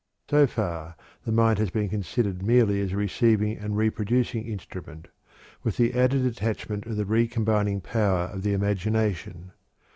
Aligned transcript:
So 0.31 0.47
far 0.47 0.95
the 1.25 1.31
mind 1.31 1.59
has 1.59 1.69
been 1.69 1.87
considered 1.87 2.41
merely 2.41 2.81
as 2.81 2.91
a 2.91 2.97
receiving 2.97 3.55
and 3.59 3.77
reproducing 3.77 4.47
instrument, 4.47 5.09
with 5.61 5.77
the 5.77 5.93
added 5.93 6.25
attachment 6.25 6.87
of 6.87 6.95
the 6.95 7.05
re 7.05 7.27
combining 7.27 7.81
power 7.81 8.25
of 8.33 8.41
the 8.41 8.53
imagination. 8.53 9.51